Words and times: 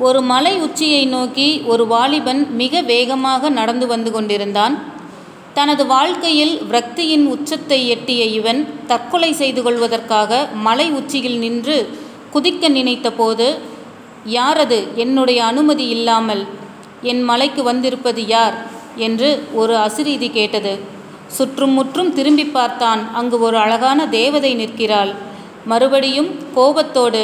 ஒரு 0.00 0.20
மலை 0.22 0.52
உச்சியை 0.56 1.06
நோக்கி 1.06 1.62
ஒரு 1.66 1.86
வாலிபன் 1.86 2.42
மிக 2.54 2.80
வேகமாக 2.80 3.48
நடந்து 3.48 3.86
வந்து 3.86 4.10
கொண்டிருந்தான். 4.12 4.74
தனது 5.54 5.86
வாழ்க்கையில் 5.86 6.62
விரக்தியின் 6.70 7.24
உச்சத்தை 7.26 7.88
எட்டிய 7.88 8.24
இவன் 8.24 8.60
தற்கொலை 8.86 9.32
செய்து 9.32 9.62
கொள்வதற்காக 9.62 10.48
மலை 10.66 10.86
உச்சியில் 10.90 11.38
நின்று 11.38 11.76
குதிக்க 12.34 12.68
நினைத்தபோது 12.68 13.48
யாரது? 14.24 14.78
என்னுடைய 14.94 15.44
அனுமதி 15.44 15.88
இல்லாமல் 15.88 16.42
என் 17.02 17.22
மலைக்கு 17.22 17.62
வந்திருப்பது 17.62 18.26
யார்? 18.26 18.56
என்று 18.96 19.28
ஒரு 19.52 19.74
அசிரீதி 19.76 20.30
கேட்டது. 20.30 20.72
சுற்றும் 21.28 21.70
முற்றும் 21.70 22.12
திரும்பி 22.12 22.44
பார்த்தான். 22.44 23.14
அங்கு 23.14 23.40
ஒரு 23.40 23.56
அழகான 23.56 24.08
தேவதை 24.08 24.54
நிற்கிறாள். 24.54 25.12
மறுபடியும் 25.64 26.30
கோபத்தோடு 26.54 27.22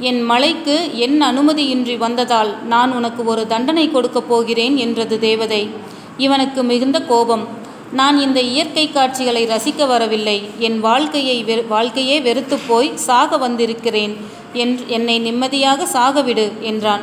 என் 0.00 0.22
மலைக்கு 0.22 0.96
என் 0.98 1.22
அனுமதியின்றி 1.22 1.98
வந்ததால் 1.98 2.66
நான் 2.66 2.92
உனக்கு 2.92 3.24
ஒரு 3.24 3.46
தண்டனை 3.46 3.90
கொடுக்கப் 3.90 4.28
போகிறேன் 4.28 4.76
என்றது 4.76 5.18
தேவதை. 5.18 5.68
இவனுக்கு 6.16 6.62
மிகுந்த 6.62 7.00
கோபம். 7.02 7.44
நான் 7.92 8.18
இந்த 8.18 8.40
இயற்கை 8.40 8.90
காட்சிகளை 8.90 9.46
ரசிக்க 9.46 9.86
வரவில்லை. 9.86 10.36
என் 10.58 10.80
வாழ்க்கையை 10.80 11.42
வெறு 11.42 11.64
வாழ்க்கையே 11.68 12.20
வெறுத்து 12.20 12.58
போய் 12.58 12.96
சாக 12.96 13.38
வந்திருக்கிறேன். 13.38 14.16
என் 14.52 14.78
என்னை 14.86 15.18
நிம்மதியாக 15.18 15.86
சாகவிடு 15.92 16.52
என்றான். 16.60 17.00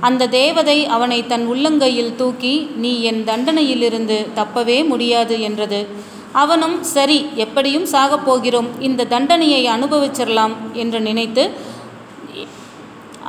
அந்த 0.00 0.28
தேவதை 0.28 0.86
அவனை 0.86 1.26
தன் 1.26 1.46
உள்ளங்கையில் 1.52 2.14
தூக்கி 2.14 2.70
நீ 2.76 3.02
என் 3.02 3.24
தண்டனையிலிருந்து 3.24 4.26
தப்பவே 4.34 4.86
முடியாது 4.86 5.40
என்றது. 5.40 5.86
அவனும் 6.32 6.82
சரி 6.82 7.26
எப்படியும் 7.34 7.86
சாகப் 7.86 8.24
போகிறோம். 8.24 8.68
இந்த 8.80 9.04
தண்டனையை 9.04 9.66
அனுபவிச்சிடலாம் 9.66 10.54
என்று 10.72 11.00
நினைத்து 11.00 11.74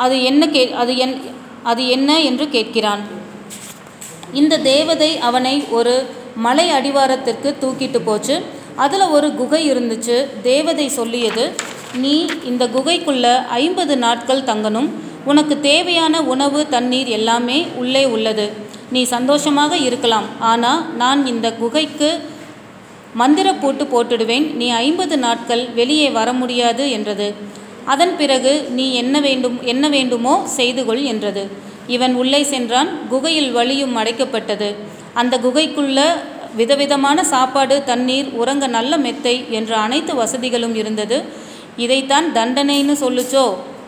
அது 0.03 0.15
என்ன 0.29 0.43
கே 0.55 0.63
அது 0.81 0.93
என் 1.05 1.15
அது 1.71 1.83
என்ன 1.95 2.09
என்று 2.29 2.45
கேட்கிறான். 2.55 3.01
இந்த 4.39 4.59
தேவதை 4.71 5.09
அவனை 5.29 5.55
ஒரு 5.77 5.95
மலை 6.45 6.67
அடிவாரத்திற்கு 6.77 7.49
தூக்கிட்டு 7.61 7.99
போச்சு. 8.07 8.35
அதில் 8.83 9.05
ஒரு 9.17 9.27
குகை 9.39 9.61
இருந்துச்சு. 9.71 10.17
தேவதை 10.49 10.87
சொல்லியது 10.99 11.45
நீ 12.03 12.15
இந்த 12.51 12.63
குகைக்குள்ள 12.75 13.25
ஐம்பது 13.61 13.93
நாட்கள் 14.05 14.47
தங்கணும். 14.49 14.89
உனக்கு 15.31 15.55
தேவையான 15.69 16.21
உணவு 16.33 16.59
தண்ணீர் 16.75 17.09
எல்லாமே 17.17 17.59
உள்ளே 17.81 18.03
உள்ளது. 18.15 18.45
நீ 18.95 19.01
சந்தோஷமாக 19.15 19.77
இருக்கலாம். 19.87 20.27
ஆனால் 20.51 20.81
நான் 21.01 21.21
இந்த 21.33 21.47
குகைக்கு 21.61 22.09
மந்திர 23.21 23.47
பூட்டு 23.61 23.83
போட்டுடுவேன். 23.93 24.45
நீ 24.59 24.67
ஐம்பது 24.83 25.15
நாட்கள் 25.25 25.63
வெளியே 25.79 26.09
வர 26.17 26.27
முடியாது 26.41 26.83
என்றது. 26.97 27.27
அதன் 27.93 28.13
பிறகு 28.17 28.53
நீ 28.77 28.85
என்ன 29.01 29.15
வேண்டும் 29.19 29.57
என்ன 29.73 29.85
வேண்டுமோ 29.89 30.33
செய்து 30.57 30.81
கொள் 30.85 31.03
என்றது. 31.13 31.43
இவன் 31.95 32.15
உள்ளே 32.21 32.41
சென்றான் 32.53 32.89
குகையில் 33.09 33.51
வழியும் 33.51 33.95
அடைக்கப்பட்டது. 33.97 34.69
அந்த 35.13 35.35
குகைக்குள்ள 35.45 35.99
விதவிதமான 36.55 37.23
சாப்பாடு 37.33 37.75
தண்ணீர் 37.83 38.29
உறங்க 38.41 38.67
நல்ல 38.67 38.97
மெத்தை 38.97 39.35
என்ற 39.49 39.71
அனைத்து 39.77 40.13
வசதிகளும் 40.15 40.75
இருந்தது. 40.75 41.17
இதைத்தான் 41.77 42.27
தண்டனைன்னு 42.33 42.95
சொல்லுச்சோ? 43.03 43.45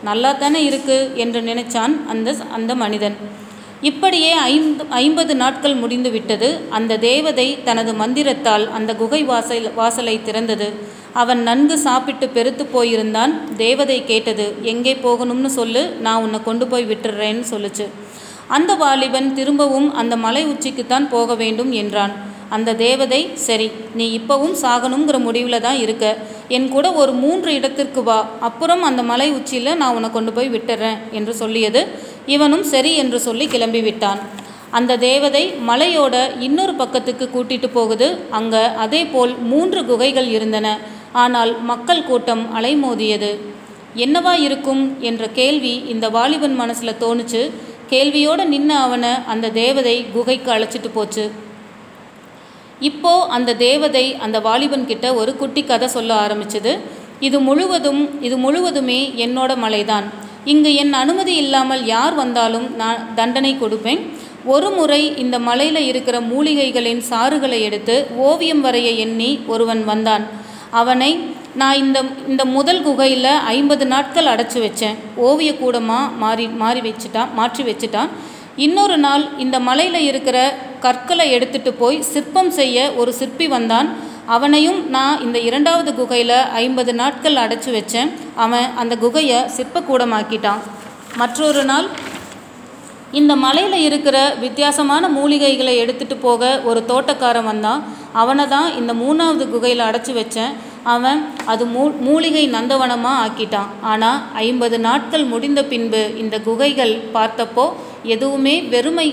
நல்லா 0.08 0.32
தானே 0.32 0.60
இருக்கு 0.64 0.98
என்று 1.24 1.40
நினைச்சான் 1.40 1.94
அந்த 2.12 2.34
அந்த 2.56 2.74
மனிதன். 2.74 3.16
இப்படியே 3.88 4.30
ஐந்து 4.52 4.84
ஐம்பது 5.02 5.34
நாட்கள் 5.42 5.74
முடிந்து 5.74 6.10
விட்டது 6.10 6.48
அந்த 6.78 6.98
தேவதை 7.08 7.46
தனது 7.64 7.92
மந்திரத்தால் 7.92 8.64
அந்த 8.78 8.90
குகை 8.94 9.22
வாசல் 9.22 9.68
வாசலை 9.74 10.16
திறந்தது. 10.22 10.68
அவன் 11.20 11.40
நன்கு 11.42 11.76
சாப்பிட்டு 11.78 12.28
பெருத்து 12.28 12.64
போயிருந்தான். 12.74 13.32
தேவதை 13.56 13.98
கேட்டது 14.10 14.46
எங்கே 14.72 14.94
போகணும்னு 15.04 15.50
சொல்லு 15.58 15.82
நான் 16.06 16.22
உன்னை 16.24 16.40
கொண்டு 16.42 16.66
போய் 16.66 16.90
விட்டுறேன்னு 16.90 17.46
சொல்லுச்சு. 17.52 17.86
அந்த 18.56 18.74
வாலிபன் 18.74 19.28
திரும்பவும் 19.38 19.88
அந்த 19.94 20.14
மலை 20.24 20.42
உச்சிக்குத்தான் 20.52 21.06
போக 21.14 21.34
வேண்டும் 21.34 21.72
என்றான். 21.72 22.14
அந்த 22.56 22.74
தேவதை 22.74 23.20
சரி 23.46 23.70
நீ 23.98 24.18
இப்பவும் 24.18 24.54
சாகணுங்கிற 24.62 25.18
முடிவில் 25.26 25.64
தான் 25.66 25.78
இருக்க. 25.82 26.04
என் 26.56 26.68
கூட 26.68 26.86
ஒரு 27.00 27.12
மூன்று 27.12 27.50
இடத்திற்கு 27.58 28.02
வா. 28.02 28.18
அப்புறம் 28.48 28.82
அந்த 28.88 29.02
மலை 29.10 29.28
உச்சியில் 29.30 29.78
நான் 29.82 29.94
உன்னை 29.96 30.10
கொண்டு 30.10 30.32
போய் 30.32 30.52
விட்டுறேன் 30.54 30.98
என்று 31.18 31.34
சொல்லியது. 31.42 31.82
இவனும் 32.26 32.64
சரி 32.72 32.92
என்று 33.02 33.20
சொல்லி 33.20 33.46
கிளம்பி 33.46 33.80
விட்டான். 33.80 34.22
அந்த 34.78 34.96
தேவதை 34.96 35.44
மலையோட 35.68 36.16
இன்னொரு 36.46 36.74
பக்கத்துக்கு 36.74 37.28
கூட்டிட்டு 37.34 37.68
போகுது. 37.78 38.08
அங்கே 38.38 38.62
அதே 38.86 39.06
போல் 39.06 39.32
மூன்று 39.52 39.80
குகைகள் 39.86 40.28
இருந்தன. 40.36 40.78
ஆனால் 41.12 41.62
மக்கள் 41.62 42.04
கூட்டம் 42.04 42.42
அலைமோதியது. 42.58 43.30
என்னவா 43.96 44.32
இருக்கும் 44.46 45.00
என்ற 45.00 45.28
கேள்வி 45.28 45.82
இந்த 45.88 46.08
வாலிபன் 46.08 46.54
மனசில் 46.54 47.00
தோணுச்சு. 47.00 47.50
கேள்வியோடு 47.90 48.44
நின்று 48.44 48.74
அவனை 48.74 49.08
அந்த 49.26 49.50
தேவதை 49.50 50.04
குகைக்கு 50.12 50.50
அழைச்சிட்டு 50.52 50.90
போச்சு. 50.94 51.30
இப்போ 52.78 53.26
அந்த 53.26 53.54
தேவதை 53.54 54.14
அந்த 54.14 54.40
வாலிபன் 54.40 54.86
கிட்ட 54.86 55.14
ஒரு 55.14 55.36
குட்டி 55.36 55.64
கதை 55.64 55.88
சொல்ல 55.88 56.14
ஆரம்பிச்சது. 56.14 56.78
இது 57.20 57.40
முழுவதும் 57.40 58.22
இது 58.22 58.36
முழுவதுமே 58.36 59.12
என்னோட 59.16 59.56
மலைதான். 59.56 60.06
இங்கு 60.44 60.74
என் 60.74 60.92
அனுமதி 60.92 61.34
இல்லாமல் 61.34 61.86
யார் 61.86 62.14
வந்தாலும் 62.14 62.76
நான் 62.76 63.14
தண்டனை 63.14 63.56
கொடுப்பேன். 63.56 64.00
ஒரு 64.44 64.70
முறை 64.70 65.16
இந்த 65.16 65.38
மலையில் 65.38 65.86
இருக்கிற 65.88 66.20
மூலிகைகளின் 66.20 67.02
சாறுகளை 67.10 67.60
எடுத்து 67.60 68.06
ஓவியம் 68.16 68.64
வரைய 68.64 68.96
எண்ணி 68.96 69.40
ஒருவன் 69.46 69.84
வந்தான். 69.84 70.26
அவனை 70.78 71.10
நான் 71.60 71.78
இந்த 71.82 71.98
இந்த 72.32 72.42
முதல் 72.56 72.82
குகையில் 72.86 73.32
ஐம்பது 73.54 73.84
நாட்கள் 73.92 74.30
அடைச்சி 74.32 74.58
வச்சேன். 74.64 74.98
ஓவிய 75.28 75.52
கூடமாக 75.62 76.12
மாறி 76.22 76.46
மாறி 76.62 76.80
வச்சுட்டான் 76.86 77.32
மாற்றி 77.38 77.62
வச்சுட்டான். 77.68 78.10
இன்னொரு 78.66 78.96
நாள் 79.06 79.24
இந்த 79.44 79.56
மலையில் 79.68 80.06
இருக்கிற 80.10 80.38
கற்களை 80.84 81.26
எடுத்துட்டு 81.36 81.72
போய் 81.80 81.98
சிற்பம் 82.12 82.52
செய்ய 82.58 82.86
ஒரு 83.00 83.12
சிற்பி 83.20 83.48
வந்தான். 83.56 83.88
அவனையும் 84.36 84.80
நான் 84.96 85.22
இந்த 85.26 85.38
இரண்டாவது 85.48 85.90
குகையில் 86.00 86.36
ஐம்பது 86.62 86.92
நாட்கள் 87.00 87.40
அடைச்சி 87.44 87.70
வச்சேன். 87.78 88.10
அவன் 88.44 88.68
அந்த 88.82 88.96
குகையை 89.04 89.40
சிற்பக்கூடமாக்கிட்டான் 89.56 90.62
மற்றொரு 91.22 91.62
நாள் 91.70 91.88
இந்த 93.18 93.32
மலையில் 93.44 93.78
இருக்கிற 93.86 94.16
வித்தியாசமான 94.42 95.04
மூலிகைகளை 95.16 95.72
எடுத்துகிட்டு 95.82 96.16
போக 96.26 96.50
ஒரு 96.70 96.80
தோட்டக்காரன் 96.90 97.48
வந்தான். 97.50 97.80
அவனை 98.22 98.44
தான் 98.52 98.68
இந்த 98.80 98.92
மூணாவது 99.00 99.44
குகையில் 99.54 99.86
அடைச்சி 99.86 100.12
வச்சேன். 100.18 100.52
அவன் 100.94 101.20
அது 101.52 101.64
மூ 101.72 101.84
மூலிகை 102.08 102.44
நந்தவனமாக 102.54 103.22
ஆக்கிட்டான். 103.24 103.72
ஆனால் 103.92 104.20
ஐம்பது 104.44 104.78
நாட்கள் 104.86 105.26
முடிந்த 105.32 105.60
பின்பு 105.72 106.02
இந்த 106.22 106.36
குகைகள் 106.48 106.94
பார்த்தப்போ 107.16 107.66
எதுவுமே 108.14 108.54
வெறுமை 108.74 109.08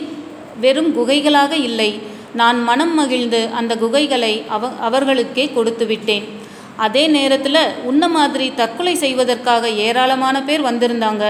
வெறும் 0.64 0.92
குகைகளாக 1.00 1.54
இல்லை. 1.70 1.90
நான் 2.42 2.58
மனம் 2.70 2.96
மகிழ்ந்து 3.02 3.42
அந்த 3.60 3.74
குகைகளை 3.84 4.34
அவ 4.56 4.72
அவர்களுக்கே 4.88 5.46
கொடுத்து 5.58 5.86
விட்டேன். 5.92 6.26
அதே 6.86 7.04
நேரத்தில் 7.18 7.64
உன்ன 7.90 8.08
மாதிரி 8.16 8.48
தற்கொலை 8.58 8.96
செய்வதற்காக 9.04 9.70
ஏராளமான 9.86 10.38
பேர் 10.48 10.68
வந்திருந்தாங்க. 10.72 11.26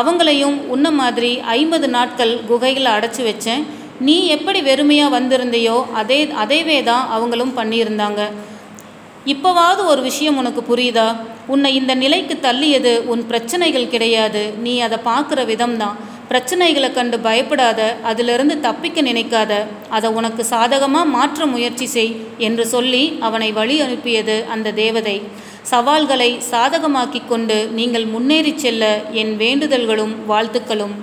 அவங்களையும் 0.00 0.56
உன்ன 0.74 0.90
மாதிரி 1.00 1.32
ஐம்பது 1.58 1.88
நாட்கள் 1.96 2.32
குகைகளை 2.50 2.90
அடைச்சி 2.96 3.22
வச்சேன். 3.30 3.64
நீ 4.06 4.16
எப்படி 4.36 4.60
வெறுமையாக 4.68 5.14
வந்திருந்தையோ 5.18 5.76
அதே 6.00 6.20
அதேவே 6.44 6.78
தான் 6.90 7.04
அவங்களும் 7.16 7.56
பண்ணியிருந்தாங்க. 7.58 8.22
இப்போவாவது 9.32 9.82
ஒரு 9.92 10.00
விஷயம் 10.08 10.38
உனக்கு 10.40 10.62
புரியுதா? 10.70 11.06
உன்னை 11.52 11.70
இந்த 11.80 11.92
நிலைக்கு 12.02 12.34
தள்ளியது 12.46 12.92
உன் 13.12 13.22
பிரச்சனைகள் 13.30 13.92
கிடையாது. 13.94 14.42
நீ 14.64 14.74
அதை 14.86 14.98
பார்க்குற 15.10 15.40
விதம்தான். 15.52 15.96
பிரச்சனைகளை 16.28 16.88
கண்டு 16.92 17.16
பயப்படாத 17.20 17.80
அதிலிருந்து 18.02 18.60
தப்பிக்க 18.60 19.02
நினைக்காத 19.02 19.52
அதை 19.90 20.10
உனக்கு 20.10 20.44
சாதகமாக 20.44 21.12
மாற்ற 21.16 21.46
முயற்சி 21.46 21.86
செய் 21.86 22.12
என்று 22.38 22.66
சொல்லி 22.66 23.02
அவனை 23.20 23.52
வழி 23.52 23.80
அனுப்பியது 23.80 24.36
அந்த 24.54 24.72
தேவதை. 24.72 25.16
சவால்களை 25.72 26.30
சாதகமாக்கிக் 26.50 27.28
கொண்டு 27.28 27.58
நீங்கள் 27.78 28.04
முன்னேறிச் 28.04 28.58
செல்ல 28.58 28.84
என் 29.22 29.36
வேண்டுதல்களும் 29.36 30.14
வாழ்த்துக்களும். 30.28 30.96